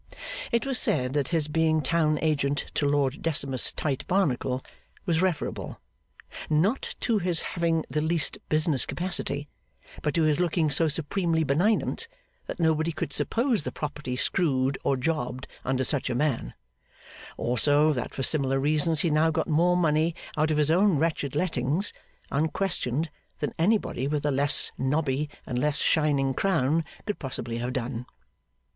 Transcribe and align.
It 0.51 0.65
was 0.65 0.79
said 0.79 1.13
that 1.13 1.27
his 1.27 1.47
being 1.47 1.79
town 1.83 2.17
agent 2.23 2.65
to 2.73 2.87
Lord 2.87 3.21
Decimus 3.21 3.71
Tite 3.71 4.03
Barnacle 4.07 4.63
was 5.05 5.21
referable, 5.21 5.79
not 6.49 6.95
to 7.01 7.19
his 7.19 7.41
having 7.53 7.85
the 7.87 8.01
least 8.01 8.39
business 8.49 8.87
capacity, 8.87 9.47
but 10.01 10.15
to 10.15 10.23
his 10.23 10.39
looking 10.39 10.71
so 10.71 10.87
supremely 10.87 11.43
benignant 11.43 12.07
that 12.47 12.59
nobody 12.59 12.91
could 12.91 13.13
suppose 13.13 13.61
the 13.61 13.71
property 13.71 14.15
screwed 14.15 14.75
or 14.83 14.97
jobbed 14.97 15.47
under 15.63 15.83
such 15.83 16.09
a 16.09 16.15
man; 16.15 16.55
also, 17.37 17.93
that 17.93 18.11
for 18.11 18.23
similar 18.23 18.59
reasons 18.59 19.01
he 19.01 19.11
now 19.11 19.29
got 19.29 19.47
more 19.47 19.77
money 19.77 20.15
out 20.35 20.49
of 20.49 20.57
his 20.57 20.71
own 20.71 20.97
wretched 20.97 21.35
lettings, 21.35 21.93
unquestioned, 22.31 23.11
than 23.37 23.53
anybody 23.59 24.07
with 24.07 24.25
a 24.25 24.31
less 24.31 24.71
nobby 24.79 25.29
and 25.45 25.59
less 25.59 25.77
shining 25.77 26.33
crown 26.33 26.83
could 27.05 27.19
possibly 27.19 27.59
have 27.59 27.73
done. 27.73 28.07